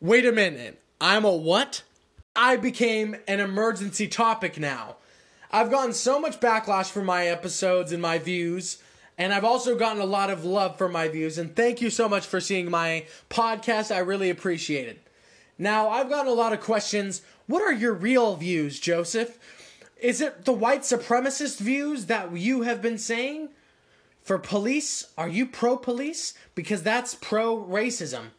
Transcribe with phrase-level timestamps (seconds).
[0.00, 0.78] Wait a minute.
[1.00, 1.82] I'm a what?
[2.34, 4.96] I became an emergency topic now.
[5.50, 8.82] I've gotten so much backlash for my episodes and my views,
[9.16, 11.38] and I've also gotten a lot of love for my views.
[11.38, 13.94] And thank you so much for seeing my podcast.
[13.94, 15.00] I really appreciate it.
[15.56, 17.22] Now, I've gotten a lot of questions.
[17.46, 19.38] What are your real views, Joseph?
[19.98, 23.48] Is it the white supremacist views that you have been saying?
[24.22, 26.34] For police, are you pro police?
[26.54, 28.32] Because that's pro racism.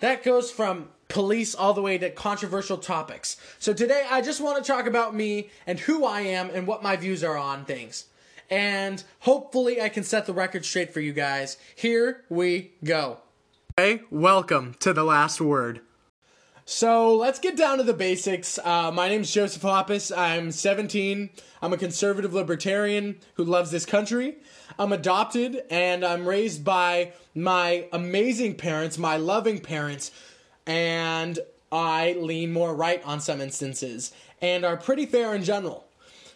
[0.00, 3.36] That goes from police all the way to controversial topics.
[3.58, 6.82] So today I just want to talk about me and who I am and what
[6.82, 8.06] my views are on things.
[8.48, 11.58] And hopefully I can set the record straight for you guys.
[11.76, 13.18] Here we go.
[13.76, 15.82] Hey, welcome to the last word.
[16.64, 18.58] So let's get down to the basics.
[18.58, 20.16] Uh, my is Joseph Hoppus.
[20.16, 21.28] I'm 17.
[21.60, 24.36] I'm a conservative libertarian who loves this country.
[24.80, 30.10] I'm adopted and I'm raised by my amazing parents, my loving parents,
[30.66, 31.38] and
[31.70, 34.10] I lean more right on some instances
[34.40, 35.86] and are pretty fair in general.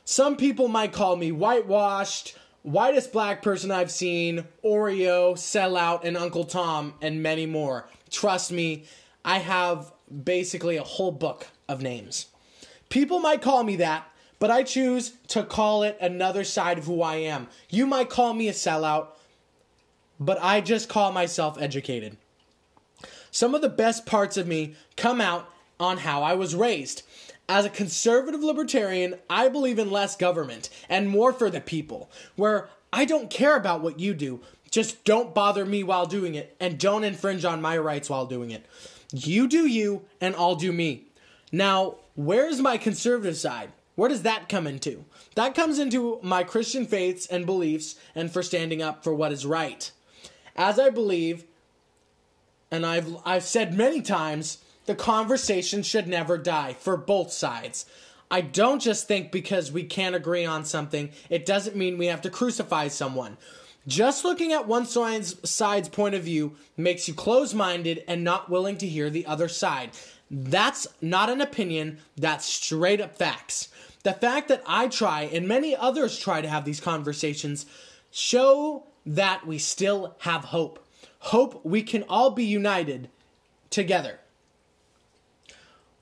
[0.05, 6.45] Some people might call me whitewashed, whitest black person I've seen, Oreo, sellout, and Uncle
[6.45, 7.89] Tom, and many more.
[8.11, 8.85] Trust me,
[9.25, 9.91] I have
[10.23, 12.27] basically a whole book of names.
[12.91, 14.07] People might call me that,
[14.39, 17.49] but I choose to call it another side of who I am.
[17.71, 19.09] You might call me a sellout,
[20.21, 22.17] but I just call myself educated.
[23.31, 25.49] Some of the best parts of me come out
[25.81, 27.03] on how I was raised.
[27.49, 32.69] As a conservative libertarian, I believe in less government and more for the people, where
[32.93, 34.41] I don't care about what you do.
[34.71, 38.51] Just don't bother me while doing it and don't infringe on my rights while doing
[38.51, 38.65] it.
[39.13, 41.05] You do you, and I'll do me.
[41.53, 43.71] Now, where's my conservative side?
[43.95, 45.05] Where does that come into?
[45.35, 49.47] That comes into my Christian faiths and beliefs and for standing up for what is
[49.47, 49.91] right.
[50.57, 51.45] As I believe,
[52.71, 57.87] and I've I've said many times, the conversation should never die for both sides.
[58.31, 62.23] I don't just think because we can't agree on something, it doesn't mean we have
[62.23, 63.37] to crucify someone.
[63.87, 68.79] Just looking at one side's point of view makes you close minded and not willing
[68.79, 69.91] to hear the other side.
[70.31, 73.69] That's not an opinion, that's straight up facts.
[74.03, 77.67] The fact that I try and many others try to have these conversations
[78.11, 80.85] show that we still have hope.
[81.19, 83.09] Hope we can all be united
[83.71, 84.21] together.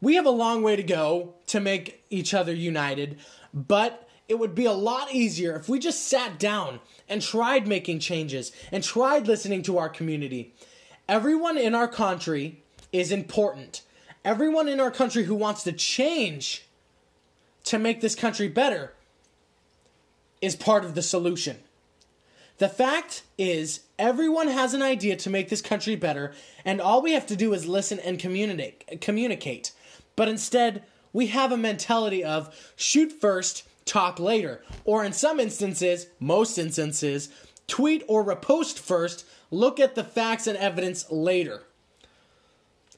[0.01, 3.19] We have a long way to go to make each other united,
[3.55, 8.01] but it would be a lot easier if we just sat down and tried making
[8.01, 10.55] changes and tried listening to our community.
[11.09, 12.63] Everyone in our country
[12.93, 13.83] is important.
[14.25, 16.67] Everyone in our country who wants to change
[17.65, 18.93] to make this country better
[20.41, 21.59] is part of the solution.
[22.59, 26.33] The fact is, everyone has an idea to make this country better,
[26.65, 29.01] and all we have to do is listen and communicate.
[29.01, 29.73] communicate.
[30.15, 34.63] But instead, we have a mentality of shoot first, talk later.
[34.85, 37.31] Or in some instances, most instances,
[37.67, 41.63] tweet or repost first, look at the facts and evidence later.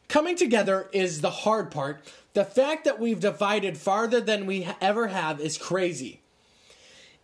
[0.09, 2.03] Coming together is the hard part.
[2.35, 6.21] The fact that we've divided farther than we ever have is crazy.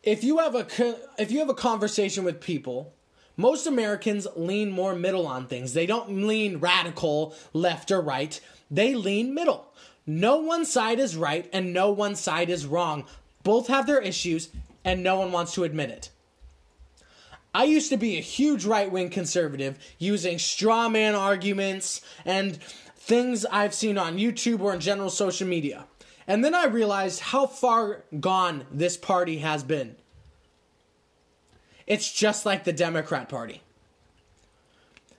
[0.03, 0.67] If you have a
[1.19, 2.95] if you have a conversation with people,
[3.37, 5.75] most Americans lean more middle on things.
[5.75, 8.41] They don't lean radical left or right.
[8.71, 9.73] They lean middle.
[10.07, 13.05] No one side is right and no one side is wrong.
[13.43, 14.51] Both have their issues,
[14.85, 16.11] and no one wants to admit it.
[17.55, 22.57] I used to be a huge right wing conservative using straw man arguments and
[22.97, 25.87] things I've seen on YouTube or in general social media.
[26.27, 29.97] And then I realized how far gone this party has been.
[31.89, 33.63] It's just like the Democrat Party.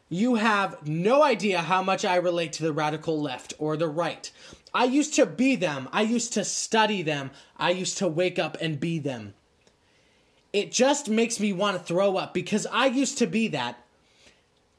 [0.08, 4.32] You have no idea how much I relate to the radical left or the right.
[4.74, 5.90] I used to be them.
[5.92, 7.32] I used to study them.
[7.58, 9.34] I used to wake up and be them.
[10.54, 13.78] It just makes me want to throw up because I used to be that.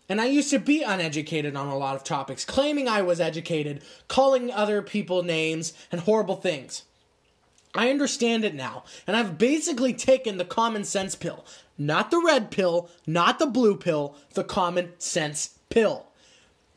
[0.09, 3.83] And I used to be uneducated on a lot of topics, claiming I was educated,
[4.09, 6.83] calling other people names and horrible things.
[7.75, 11.47] I understand it now, and I've basically taken the common sense pill.
[11.79, 16.07] Not the red pill, not the blue pill, the common sense pill.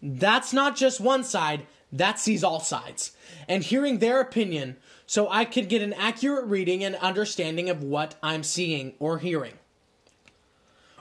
[0.02, 3.12] That's not just one side, that sees all sides.
[3.48, 8.16] And hearing their opinion so I could get an accurate reading and understanding of what
[8.24, 9.54] I'm seeing or hearing.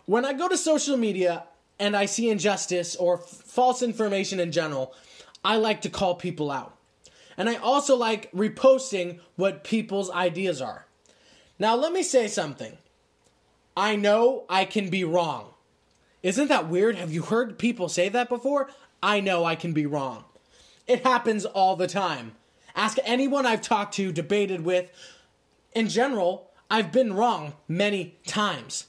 [0.07, 1.45] When I go to social media
[1.79, 4.95] and I see injustice or f- false information in general,
[5.45, 6.77] I like to call people out.
[7.37, 10.87] And I also like reposting what people's ideas are.
[11.59, 12.77] Now, let me say something.
[13.77, 15.55] I know I can be wrong.
[16.23, 16.97] Isn't that weird?
[16.97, 18.71] Have you heard people say that before?
[19.03, 20.25] I know I can be wrong.
[20.87, 22.33] It happens all the time.
[22.77, 24.91] Ask anyone I've talked to, debated with.
[25.75, 28.87] In general, I've been wrong many times.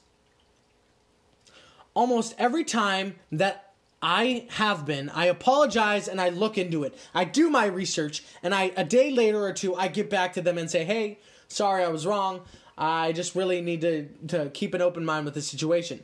[1.94, 6.98] Almost every time that I have been, I apologize and I look into it.
[7.14, 10.42] I do my research and I a day later or two I get back to
[10.42, 12.42] them and say, "Hey, sorry I was wrong.
[12.78, 16.04] I just really need to to keep an open mind with the situation."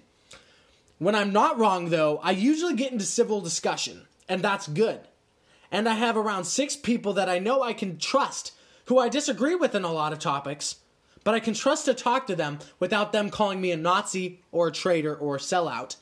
[0.97, 5.01] When I'm not wrong though, I usually get into civil discussion, and that's good.
[5.71, 8.53] And I have around 6 people that I know I can trust
[8.85, 10.75] who I disagree with in a lot of topics
[11.23, 14.67] but I can trust to talk to them without them calling me a Nazi or
[14.67, 15.97] a traitor or a sellout.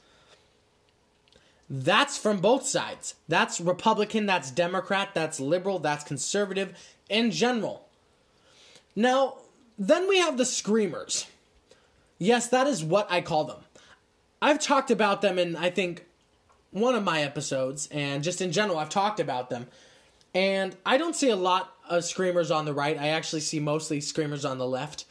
[1.69, 3.15] That's from both sides.
[3.27, 6.73] That's Republican, that's Democrat, that's liberal, that's conservative
[7.09, 7.87] in general.
[8.95, 9.35] Now,
[9.77, 11.27] then we have the screamers.
[12.17, 13.59] Yes, that is what I call them.
[14.41, 16.05] I've talked about them in, I think,
[16.71, 19.67] one of my episodes, and just in general, I've talked about them.
[20.33, 22.99] And I don't see a lot of screamers on the right.
[22.99, 25.05] I actually see mostly screamers on the left.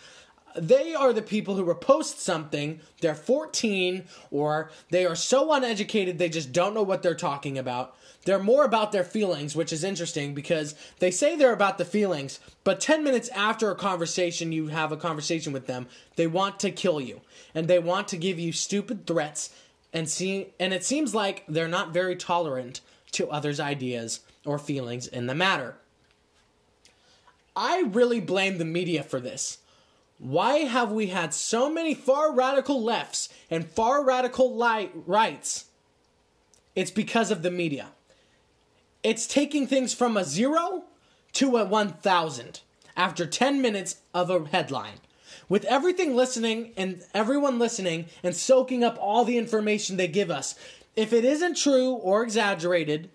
[0.57, 6.29] They are the people who repost something, they're 14, or they are so uneducated they
[6.29, 7.97] just don't know what they're talking about.
[8.25, 12.41] They're more about their feelings, which is interesting because they say they're about the feelings,
[12.65, 16.71] but 10 minutes after a conversation, you have a conversation with them, they want to
[16.71, 17.21] kill you.
[17.55, 19.51] And they want to give you stupid threats
[19.93, 22.81] and see and it seems like they're not very tolerant
[23.13, 25.77] to others' ideas or feelings in the matter.
[27.57, 29.59] I really blame the media for this.
[30.19, 35.67] Why have we had so many far radical lefts and far radical light rights?
[36.75, 37.89] It's because of the media.
[39.03, 40.85] It's taking things from a zero
[41.35, 42.61] to a 1000
[42.97, 45.01] after 10 minutes of a headline.
[45.49, 50.55] With everything listening and everyone listening and soaking up all the information they give us,
[50.95, 53.09] if it isn't true or exaggerated,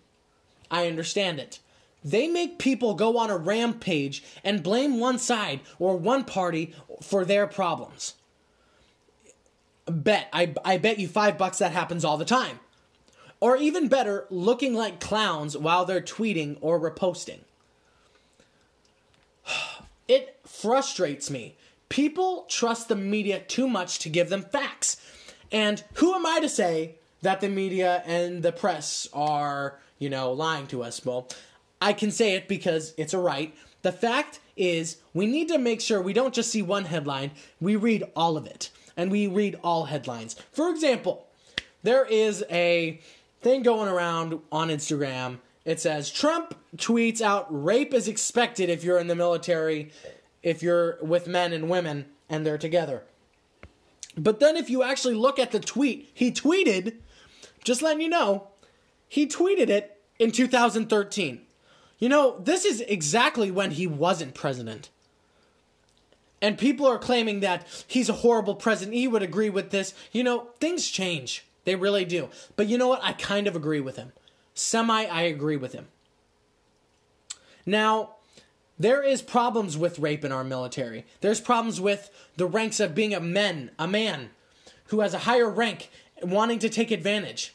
[0.71, 1.59] I understand it.
[2.03, 7.23] They make people go on a rampage and blame one side or one party for
[7.23, 8.15] their problems.
[9.85, 12.59] Bet, I, I bet you five bucks that happens all the time.
[13.39, 17.39] Or even better, looking like clowns while they're tweeting or reposting.
[20.05, 21.55] It frustrates me.
[21.89, 24.97] People trust the media too much to give them facts.
[25.51, 30.31] And who am I to say that the media and the press are, you know,
[30.31, 31.05] lying to us?
[31.05, 31.27] Well,
[31.81, 33.55] I can say it because it's a right.
[33.83, 37.75] The fact is, we need to make sure we don't just see one headline, we
[37.75, 38.69] read all of it.
[38.95, 40.35] And we read all headlines.
[40.51, 41.25] For example,
[41.81, 43.01] there is a
[43.41, 45.39] thing going around on Instagram.
[45.65, 49.91] It says Trump tweets out rape is expected if you're in the military,
[50.43, 53.03] if you're with men and women and they're together.
[54.15, 56.97] But then if you actually look at the tweet, he tweeted,
[57.63, 58.49] just letting you know,
[59.07, 61.41] he tweeted it in 2013.
[61.97, 64.89] You know, this is exactly when he wasn't president.
[66.41, 68.97] And people are claiming that he's a horrible president.
[68.97, 69.93] He would agree with this.
[70.11, 71.45] You know, things change.
[71.63, 72.27] They really do.
[72.57, 72.99] But you know what?
[73.01, 74.11] I kind of agree with him.
[74.53, 75.87] Semi, I agree with him.
[77.65, 78.15] Now,
[78.77, 81.05] there is problems with rape in our military.
[81.21, 84.29] There's problems with the ranks of being a man, a man
[84.87, 85.89] who has a higher rank
[86.21, 87.53] wanting to take advantage.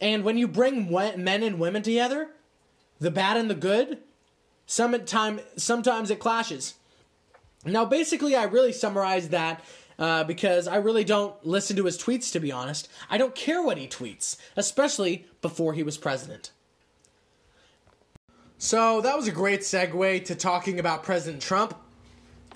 [0.00, 2.28] And when you bring men and women together,
[3.00, 3.98] the bad and the good,
[4.66, 6.74] time, sometimes it clashes.
[7.64, 9.64] Now, basically, I really summarized that
[9.98, 12.88] uh, because I really don't listen to his tweets, to be honest.
[13.10, 16.50] I don't care what he tweets, especially before he was president.
[18.58, 21.74] So, that was a great segue to talking about President Trump.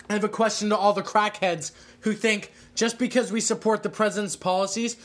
[0.09, 3.89] I have a question to all the crackheads who think just because we support the
[3.89, 4.97] president's policies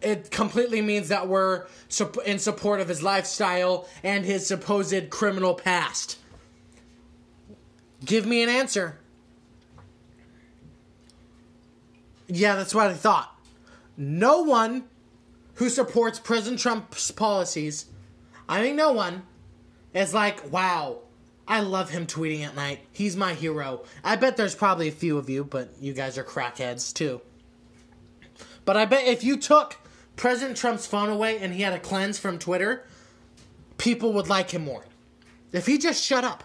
[0.00, 1.66] it completely means that we're
[2.24, 6.18] in support of his lifestyle and his supposed criminal past.
[8.04, 8.98] Give me an answer.
[12.28, 13.34] Yeah, that's what I thought.
[13.96, 14.84] No one
[15.54, 17.86] who supports President Trump's policies,
[18.48, 19.22] I mean, no one,
[19.96, 20.98] is like, wow,
[21.48, 22.80] I love him tweeting at night.
[22.92, 23.84] He's my hero.
[24.04, 27.20] I bet there's probably a few of you, but you guys are crackheads too.
[28.64, 29.76] But I bet if you took
[30.16, 32.86] President Trump's phone away and he had a cleanse from Twitter,
[33.78, 34.84] people would like him more.
[35.52, 36.44] If he just shut up,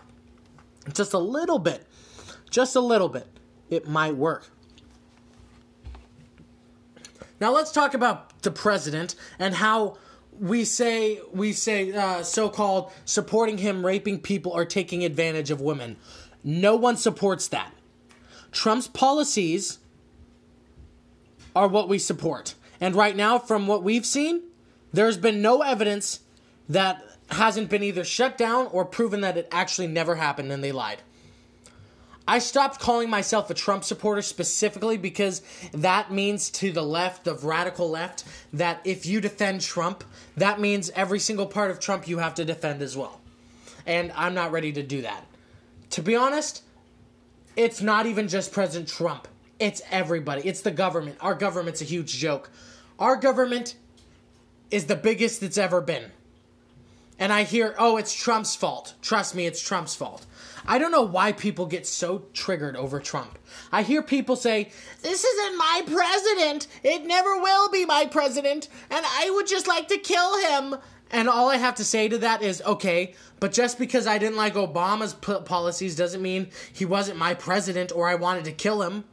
[0.93, 1.85] just a little bit,
[2.49, 3.27] just a little bit,
[3.69, 4.49] it might work.
[7.39, 9.97] Now let's talk about the president and how
[10.39, 15.97] we say we say uh, so-called supporting him raping people or taking advantage of women.
[16.43, 17.73] No one supports that.
[18.51, 19.79] Trump's policies
[21.55, 22.55] are what we support.
[22.79, 24.41] And right now, from what we've seen,
[24.91, 26.21] there's been no evidence
[26.67, 30.71] that hasn't been either shut down or proven that it actually never happened and they
[30.71, 31.01] lied.
[32.31, 35.41] I stopped calling myself a Trump supporter specifically because
[35.73, 38.23] that means to the left, the radical left,
[38.53, 40.05] that if you defend Trump,
[40.37, 43.19] that means every single part of Trump you have to defend as well.
[43.85, 45.25] And I'm not ready to do that.
[45.89, 46.63] To be honest,
[47.57, 49.27] it's not even just President Trump.
[49.59, 50.43] It's everybody.
[50.47, 51.17] It's the government.
[51.19, 52.49] Our government's a huge joke.
[52.97, 53.75] Our government
[54.69, 56.11] is the biggest it's ever been.
[57.19, 58.93] And I hear, oh, it's Trump's fault.
[59.01, 60.25] Trust me, it's Trump's fault.
[60.65, 63.39] I don't know why people get so triggered over Trump.
[63.71, 64.69] I hear people say,
[65.01, 66.67] This isn't my president.
[66.83, 68.67] It never will be my president.
[68.89, 70.75] And I would just like to kill him.
[71.09, 74.37] And all I have to say to that is, okay, but just because I didn't
[74.37, 78.81] like Obama's p- policies doesn't mean he wasn't my president or I wanted to kill
[78.81, 79.03] him.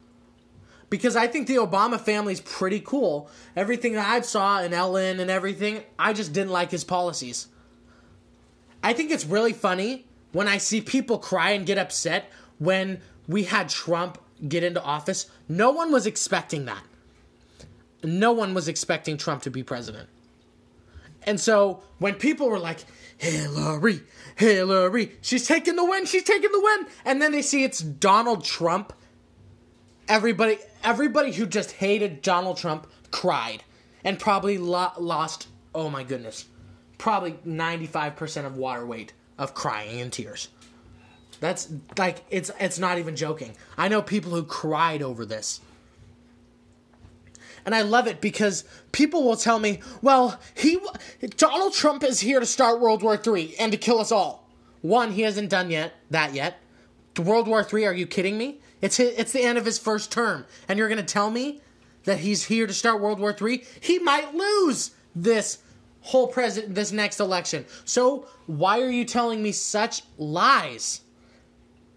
[0.89, 3.29] Because I think the Obama family's pretty cool.
[3.55, 7.47] Everything that I saw in Ellen and everything, I just didn't like his policies.
[8.81, 13.43] I think it's really funny when I see people cry and get upset when we
[13.43, 14.17] had Trump
[14.47, 15.29] get into office.
[15.47, 16.83] No one was expecting that.
[18.03, 20.07] No one was expecting Trump to be president.
[21.23, 22.79] And so when people were like,
[23.17, 24.01] Hillary,
[24.37, 28.45] Hillary, she's taking the win, she's taking the win, and then they see it's Donald
[28.45, 28.93] Trump,
[30.07, 33.63] everybody everybody who just hated Donald Trump cried
[34.05, 36.45] and probably lo- lost, oh my goodness,
[36.97, 40.49] probably 95% of water weight of crying and tears.
[41.39, 43.55] That's like it's it's not even joking.
[43.77, 45.61] I know people who cried over this.
[47.65, 50.77] And I love it because people will tell me, "Well, he
[51.37, 54.47] Donald Trump is here to start World War III and to kill us all."
[54.81, 56.59] One, he hasn't done yet that yet.
[57.17, 58.59] World War III, are you kidding me?
[58.81, 61.61] It's it's the end of his first term, and you're going to tell me
[62.03, 63.63] that he's here to start World War III?
[63.79, 65.59] He might lose this
[66.01, 67.65] whole president this next election.
[67.85, 71.01] So why are you telling me such lies?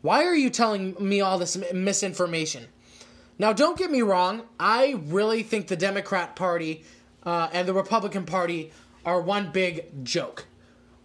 [0.02, 2.66] Why are you telling me all this misinformation?
[3.38, 4.42] Now, don't get me wrong.
[4.58, 6.84] I really think the Democrat Party
[7.24, 8.72] uh, and the Republican Party
[9.04, 10.46] are one big joke.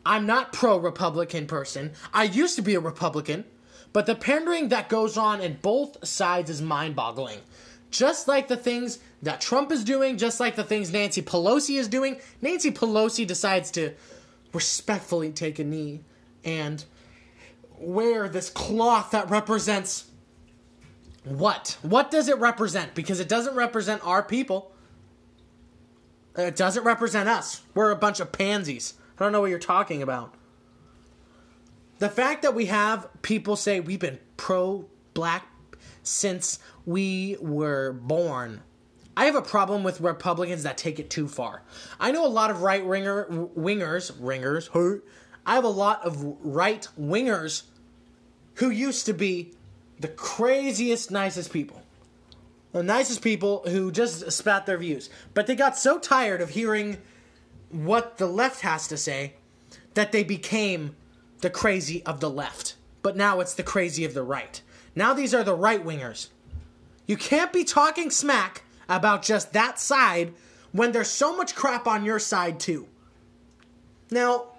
[0.05, 1.91] I'm not pro Republican person.
[2.13, 3.45] I used to be a Republican,
[3.93, 7.39] but the pandering that goes on in both sides is mind boggling.
[7.89, 11.88] Just like the things that Trump is doing, just like the things Nancy Pelosi is
[11.88, 13.94] doing, Nancy Pelosi decides to
[14.53, 16.01] respectfully take a knee
[16.44, 16.84] and
[17.79, 20.06] wear this cloth that represents
[21.24, 21.77] what?
[21.82, 22.96] What does it represent?
[22.96, 24.72] Because it doesn't represent our people.
[26.38, 27.63] It doesn't represent us.
[27.74, 28.94] We're a bunch of pansies.
[29.17, 30.34] I don't know what you're talking about.
[32.00, 35.48] The fact that we have people say we've been pro black
[36.03, 38.62] since we were born.
[39.17, 41.62] I have a problem with Republicans that take it too far.
[42.00, 44.70] I know a lot of right winger wingers, ringers,
[45.46, 47.63] I have a lot of right wingers
[48.56, 49.53] who used to be
[50.00, 51.82] the craziest, nicest people.
[52.72, 55.10] The nicest people who just spat their views.
[55.34, 57.00] But they got so tired of hearing
[57.70, 59.34] what the left has to say
[59.94, 60.96] that they became
[61.39, 62.75] the crazy of the left.
[63.01, 64.62] But now it's the crazy of the right.
[64.96, 66.29] Now these are the right wingers.
[67.07, 70.33] You can't be talking smack about just that side
[70.71, 72.87] when there's so much crap on your side too.
[74.11, 74.49] Now,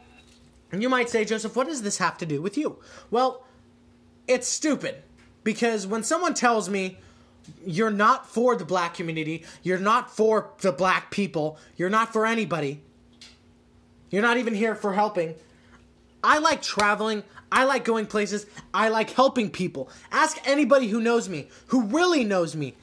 [0.72, 2.78] you might say, Joseph, what does this have to do with you?
[3.10, 3.44] Well,
[4.26, 5.02] it's stupid
[5.44, 6.98] because when someone tells me
[7.64, 12.26] you're not for the black community, you're not for the black people, you're not for
[12.26, 12.82] anybody,
[14.10, 15.34] you're not even here for helping.
[16.22, 17.22] I like traveling.
[17.50, 18.46] I like going places.
[18.74, 19.90] I like helping people.
[20.12, 22.74] Ask anybody who knows me, who really knows me.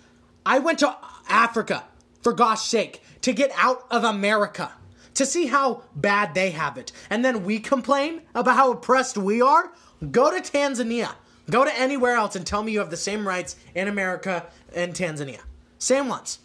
[0.45, 0.95] I went to
[1.29, 1.83] Africa,
[2.21, 4.71] for gosh sake, to get out of America,
[5.15, 6.91] to see how bad they have it.
[7.09, 9.71] And then we complain about how oppressed we are?
[10.11, 11.15] Go to Tanzania.
[11.49, 14.93] Go to anywhere else and tell me you have the same rights in America and
[14.93, 15.41] Tanzania.
[15.77, 16.39] Same ones.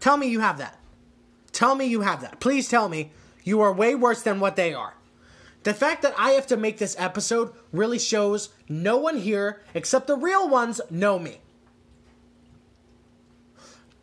[0.00, 0.78] Tell me you have that.
[1.52, 2.40] Tell me you have that.
[2.40, 3.10] Please tell me
[3.44, 4.94] you are way worse than what they are.
[5.64, 10.06] The fact that I have to make this episode really shows no one here, except
[10.06, 11.40] the real ones, know me.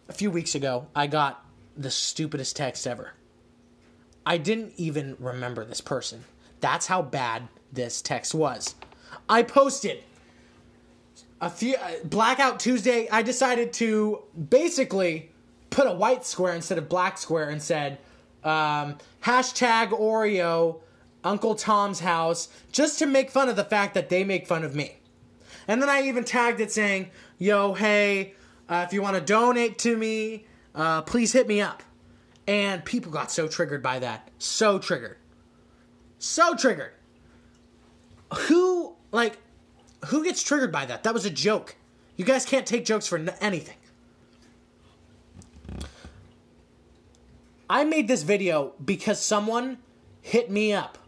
[0.07, 1.43] A few weeks ago, I got
[1.75, 3.13] the stupidest text ever.
[4.25, 6.25] I didn't even remember this person.
[6.59, 8.75] That's how bad this text was.
[9.29, 10.03] I posted
[11.41, 13.07] a few uh, blackout Tuesday.
[13.09, 15.31] I decided to basically
[15.69, 17.99] put a white square instead of black square and said
[18.43, 20.79] um, hashtag Oreo
[21.25, 24.75] Uncle Tom's house just to make fun of the fact that they make fun of
[24.75, 24.97] me.
[25.67, 28.35] And then I even tagged it saying, yo, hey,
[28.69, 31.81] uh, if you want to donate to me, uh, please hit me up.
[32.47, 34.29] And people got so triggered by that.
[34.37, 35.17] So triggered.
[36.19, 36.93] So triggered.
[38.47, 39.39] Who, like,
[40.05, 41.03] who gets triggered by that?
[41.03, 41.75] That was a joke.
[42.17, 43.77] You guys can't take jokes for anything.
[47.67, 49.79] I made this video because someone
[50.21, 50.99] hit me up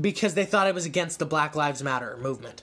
[0.00, 2.62] because they thought I was against the Black Lives Matter movement.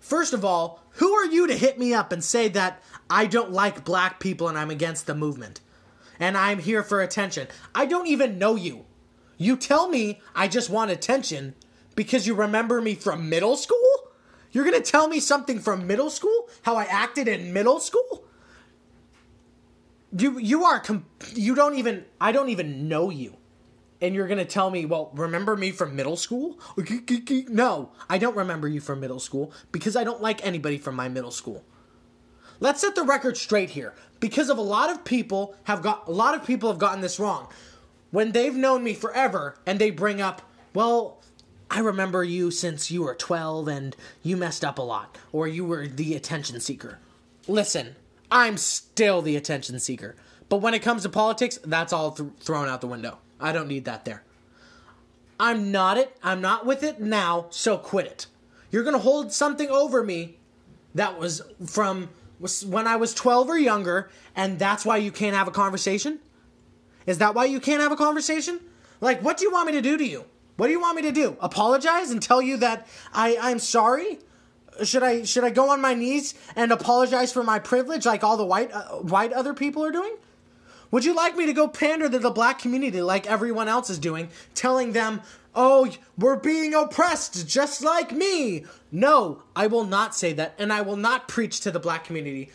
[0.00, 3.52] First of all, who are you to hit me up and say that I don't
[3.52, 5.60] like black people and I'm against the movement?
[6.20, 7.48] And I'm here for attention.
[7.74, 8.84] I don't even know you.
[9.36, 11.54] You tell me I just want attention
[11.96, 13.78] because you remember me from middle school?
[14.52, 16.48] You're gonna tell me something from middle school?
[16.62, 18.24] How I acted in middle school?
[20.16, 23.36] You you are com- you don't even I don't even know you.
[24.00, 26.58] And you're gonna tell me, well, remember me from middle school?
[27.48, 31.08] No, I don't remember you from middle school because I don't like anybody from my
[31.08, 31.64] middle school.
[32.60, 36.12] Let's set the record straight here because of a lot of people have got a
[36.12, 37.48] lot of people have gotten this wrong.
[38.10, 41.20] When they've known me forever and they bring up, well,
[41.70, 45.64] I remember you since you were 12 and you messed up a lot, or you
[45.64, 46.98] were the attention seeker.
[47.48, 47.96] Listen,
[48.30, 50.14] I'm still the attention seeker.
[50.48, 53.18] But when it comes to politics, that's all th- thrown out the window.
[53.44, 54.22] I don't need that there.
[55.38, 56.16] I'm not it.
[56.22, 58.26] I'm not with it now, so quit it.
[58.70, 60.38] You're going to hold something over me
[60.94, 62.08] that was from
[62.66, 66.20] when I was 12 or younger, and that's why you can't have a conversation?
[67.06, 68.60] Is that why you can't have a conversation?
[69.02, 70.24] Like, what do you want me to do to you?
[70.56, 71.36] What do you want me to do?
[71.40, 74.20] Apologize and tell you that I, I'm sorry?
[74.82, 78.36] Should I should I go on my knees and apologize for my privilege like all
[78.36, 80.16] the white uh, white other people are doing?
[80.94, 83.98] Would you like me to go pander to the black community like everyone else is
[83.98, 85.22] doing, telling them,
[85.52, 88.64] "Oh, we're being oppressed just like me"?
[88.92, 92.52] No, I will not say that and I will not preach to the black community.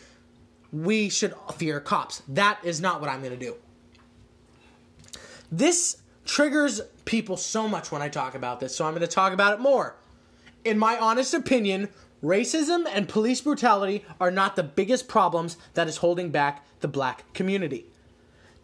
[0.72, 2.22] We should fear cops.
[2.26, 3.56] That is not what I'm going to do.
[5.52, 9.34] This triggers people so much when I talk about this, so I'm going to talk
[9.34, 9.96] about it more.
[10.64, 11.90] In my honest opinion,
[12.24, 17.30] racism and police brutality are not the biggest problems that is holding back the black
[17.34, 17.84] community.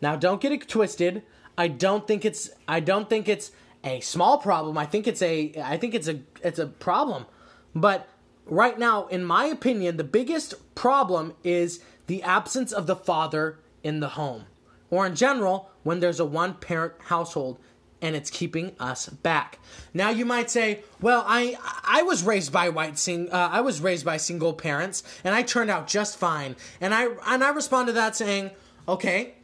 [0.01, 1.23] Now, don't get it twisted.
[1.59, 3.51] I don't think it's I don't think it's
[3.83, 4.77] a small problem.
[4.77, 7.27] I think it's a I think it's a it's a problem.
[7.75, 8.09] But
[8.45, 14.01] right now, in my opinion, the biggest problem is the absence of the father in
[14.01, 14.45] the home.
[14.91, 17.59] Or in general, when there's a one parent household
[18.03, 19.59] and it's keeping us back.
[19.95, 23.81] Now you might say, "Well, I I was raised by white sing uh, I was
[23.81, 27.87] raised by single parents and I turned out just fine." And I and I respond
[27.87, 28.51] to that saying,
[28.87, 29.36] "Okay,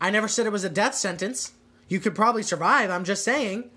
[0.00, 1.52] I never said it was a death sentence.
[1.88, 2.90] You could probably survive.
[2.90, 3.70] I'm just saying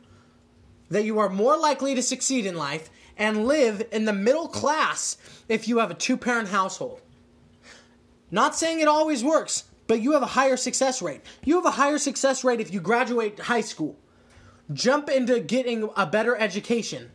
[0.89, 5.17] that you are more likely to succeed in life and live in the middle class
[5.49, 7.01] if you have a two-parent household."
[8.31, 11.21] Not saying it always works, but you have a higher success rate.
[11.43, 13.95] You have a higher success rate if you graduate high school,
[14.71, 17.11] jump into getting a better education,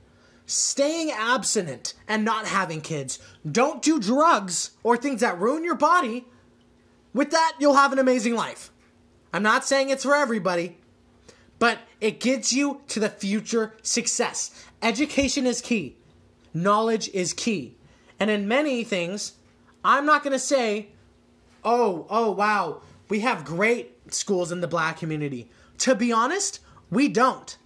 [0.47, 3.19] staying abstinent and not having kids.
[3.51, 6.27] Don't do drugs or things that ruin your body.
[7.13, 8.71] With that, you'll have an amazing life.
[9.33, 10.79] I'm not saying it's for everybody,
[11.59, 14.67] but it gets you to the future success.
[14.83, 15.97] Education is key,
[16.55, 17.77] knowledge is key.
[18.21, 19.35] And in many things,
[19.85, 20.89] I'm not going to say
[21.65, 25.51] oh, oh, wow, we have great schools in the black community.
[25.79, 26.61] To be honest,
[26.91, 27.57] we don't.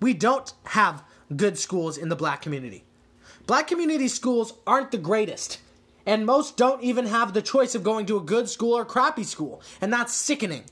[0.00, 1.04] We don't have
[1.36, 2.84] good schools in the black community.
[3.46, 5.58] Black community schools aren't the greatest.
[6.04, 9.24] And most don't even have the choice of going to a good school or crappy
[9.24, 9.62] school.
[9.80, 10.64] And that's sickening.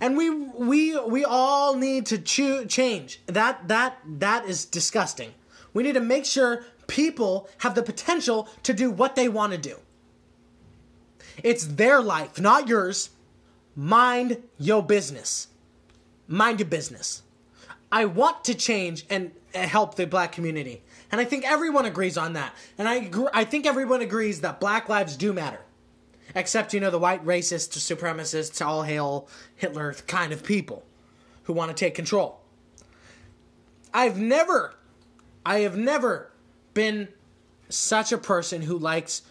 [0.00, 3.20] And we we we all need to cho- change.
[3.26, 5.34] That that that is disgusting.
[5.74, 9.58] We need to make sure people have the potential to do what they want to
[9.58, 9.76] do.
[11.42, 13.10] It's their life, not yours.
[13.76, 15.48] Mind your business.
[16.26, 17.22] Mind your business.
[17.92, 20.82] I want to change and help the black community.
[21.10, 22.54] And I think everyone agrees on that.
[22.76, 25.60] And I I think everyone agrees that black lives do matter.
[26.34, 30.84] Except, you know, the white racist, supremacists, all hail Hitler kind of people
[31.44, 32.40] who want to take control.
[33.94, 34.74] I've never,
[35.46, 36.30] I have never
[36.74, 37.08] been
[37.70, 39.22] such a person who likes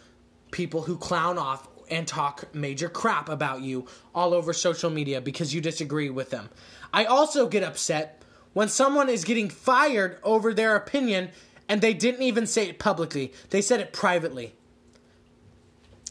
[0.50, 5.54] people who clown off and talk major crap about you all over social media because
[5.54, 6.50] you disagree with them.
[6.92, 11.30] I also get upset when someone is getting fired over their opinion
[11.70, 14.54] and they didn't even say it publicly, they said it privately.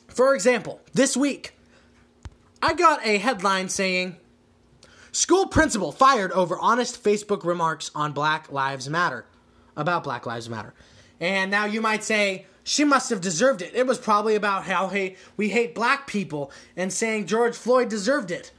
[0.08, 1.54] For example, this week,
[2.62, 4.16] I got a headline saying,
[5.12, 9.24] School principal fired over honest Facebook remarks on Black Lives Matter.
[9.76, 10.74] About Black Lives Matter.
[11.20, 13.74] And now you might say, she must have deserved it.
[13.74, 18.30] It was probably about how hey, we hate black people and saying George Floyd deserved
[18.30, 18.52] it.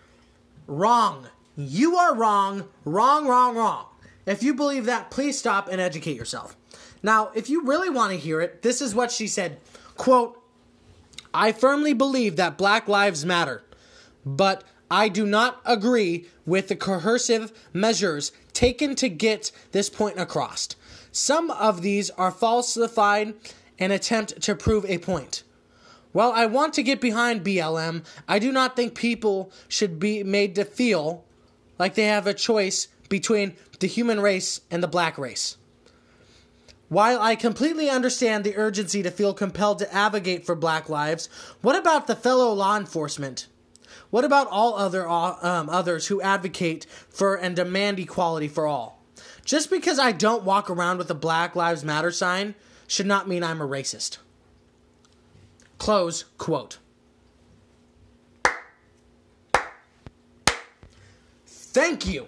[0.65, 1.27] Wrong.
[1.55, 3.86] You are wrong, wrong, wrong, wrong.
[4.25, 6.55] If you believe that, please stop and educate yourself.
[7.08, 9.62] Now, if you really want to hear it, this is what she said.
[9.96, 10.43] Quote,
[11.34, 13.63] I firmly believe that Black Lives Matter,
[14.26, 20.67] but I do not agree with the coercive measures taken to get this point across.
[21.13, 23.36] Some of these are falsified
[23.80, 25.43] and attempt to prove a point.
[26.12, 30.56] While I want to get behind BLM, I do not think people should be made
[30.56, 31.24] to feel
[31.80, 35.56] like they have a choice between the human race and the black race.
[36.89, 41.28] While I completely understand the urgency to feel compelled to advocate for black lives,
[41.62, 43.47] what about the fellow law enforcement?
[44.10, 49.04] What about all other um, others who advocate for and demand equality for all?
[49.43, 52.56] Just because I don't walk around with a Black Lives Matter sign
[52.88, 54.17] should not mean I'm a racist.
[55.78, 56.78] Close quote.
[61.45, 62.28] Thank you.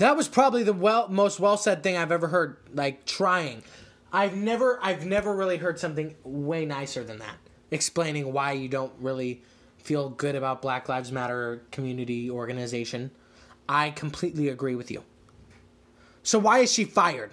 [0.00, 2.56] That was probably the well most well said thing I've ever heard.
[2.72, 3.62] Like trying,
[4.10, 7.36] I've never I've never really heard something way nicer than that.
[7.70, 9.42] Explaining why you don't really
[9.76, 13.10] feel good about Black Lives Matter community organization.
[13.68, 15.04] I completely agree with you.
[16.22, 17.32] So why is she fired?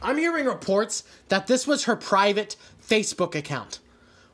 [0.00, 3.80] I'm hearing reports that this was her private Facebook account.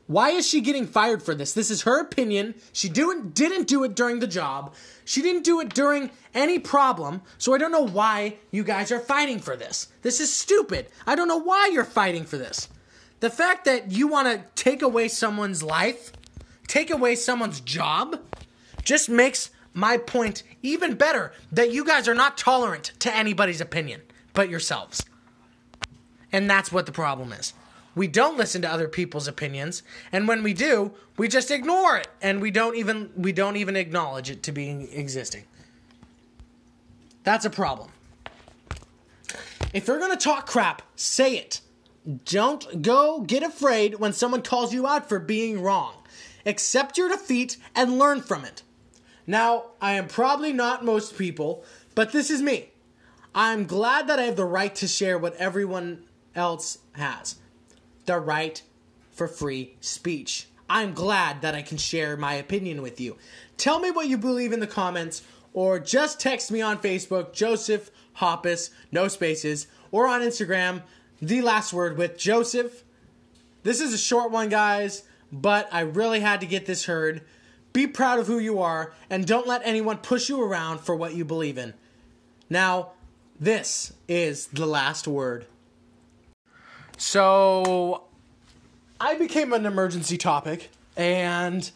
[0.07, 1.53] Why is she getting fired for this?
[1.53, 2.55] This is her opinion.
[2.73, 4.75] She do, didn't do it during the job.
[5.05, 7.23] She didn't do it during any problem.
[7.39, 9.89] So I don't know why you guys are fighting for this.
[10.03, 10.87] This is stupid.
[11.07, 12.69] I don't know why you're fighting for this.
[13.19, 16.13] The fact that you want to take away someone's life,
[16.69, 18.21] take away someone's job,
[18.85, 24.03] just makes my point even better that you guys are not tolerant to anybody's opinion
[24.35, 25.05] but yourselves.
[26.31, 27.55] And that's what the problem is.
[27.97, 29.83] We don't listen to other people's opinions,
[30.13, 33.75] and when we do, we just ignore it and we don't even we don't even
[33.75, 35.45] acknowledge it to be existing.
[37.25, 37.91] That's a problem.
[39.73, 41.63] If you're going to talk crap, say it.
[42.27, 45.95] Don't go get afraid when someone calls you out for being wrong.
[46.45, 48.63] Accept your defeat and learn from it.
[49.27, 52.71] Now, I am probably not most people, but this is me.
[53.35, 56.05] I'm glad that I have the right to share what everyone
[56.35, 57.37] else has
[58.07, 58.63] the right
[59.11, 60.49] for free speech.
[60.69, 63.17] I'm glad that I can share my opinion with you.
[63.57, 67.91] Tell me what you believe in the comments, or just text me on Facebook, Joseph
[68.19, 70.83] Hoppus, no spaces, or on Instagram,
[71.23, 72.83] the last word with Joseph.
[73.63, 77.23] This is a short one, guys, but I really had to get this heard.
[77.73, 81.15] Be proud of who you are, and don't let anyone push you around for what
[81.15, 81.75] you believe in.
[82.51, 82.93] Now,
[83.39, 85.47] this is the last word.
[86.97, 88.05] So,
[89.01, 91.71] I became an emergency topic, and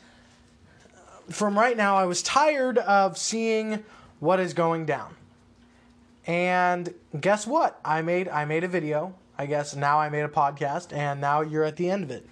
[1.29, 3.85] from right now, I was tired of seeing
[4.19, 5.15] what is going down.
[6.27, 7.81] And guess what?
[7.85, 9.15] I made I made a video.
[9.39, 12.27] I guess now I made a podcast, and now you're at the end of it.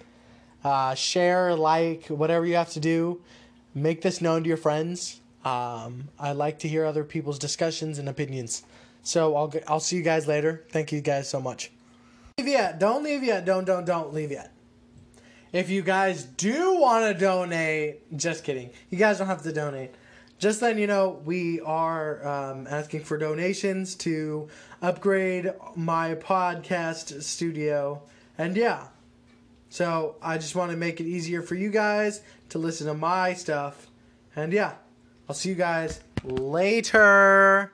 [0.63, 3.21] Uh, share, like, whatever you have to do.
[3.73, 5.21] Make this known to your friends.
[5.45, 8.63] Um, I like to hear other people's discussions and opinions.
[9.03, 10.65] So I'll I'll see you guys later.
[10.69, 11.71] Thank you guys so much.
[12.39, 12.79] Leave yet.
[12.79, 13.43] Don't leave yet.
[13.43, 14.53] Don't don't don't leave yet.
[15.51, 18.69] If you guys do want to donate, just kidding.
[18.89, 19.93] You guys don't have to donate.
[20.37, 24.47] Just letting you know, we are um, asking for donations to
[24.81, 28.01] upgrade my podcast studio.
[28.37, 28.87] And yeah,
[29.67, 32.21] so I just want to make it easier for you guys
[32.51, 33.87] to listen to my stuff.
[34.33, 34.75] And yeah,
[35.27, 37.73] I'll see you guys later.